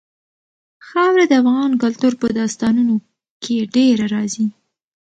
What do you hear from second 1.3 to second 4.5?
افغان کلتور په داستانونو کې ډېره راځي.